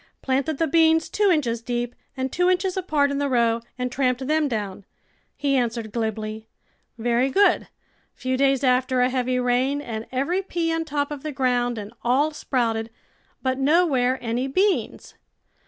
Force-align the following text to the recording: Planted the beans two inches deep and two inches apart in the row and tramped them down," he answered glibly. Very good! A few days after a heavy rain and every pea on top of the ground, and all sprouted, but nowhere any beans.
Planted 0.23 0.57
the 0.57 0.65
beans 0.65 1.09
two 1.09 1.29
inches 1.29 1.61
deep 1.61 1.93
and 2.17 2.31
two 2.31 2.49
inches 2.49 2.75
apart 2.75 3.11
in 3.11 3.19
the 3.19 3.29
row 3.29 3.61
and 3.77 3.91
tramped 3.91 4.25
them 4.25 4.47
down," 4.47 4.83
he 5.37 5.55
answered 5.55 5.91
glibly. 5.91 6.47
Very 6.97 7.29
good! 7.29 7.61
A 7.61 7.67
few 8.15 8.35
days 8.35 8.63
after 8.63 9.01
a 9.01 9.09
heavy 9.11 9.39
rain 9.39 9.79
and 9.79 10.07
every 10.11 10.41
pea 10.41 10.73
on 10.73 10.85
top 10.85 11.11
of 11.11 11.21
the 11.21 11.31
ground, 11.31 11.77
and 11.77 11.93
all 12.01 12.31
sprouted, 12.31 12.89
but 13.43 13.59
nowhere 13.59 14.17
any 14.23 14.47
beans. 14.47 15.13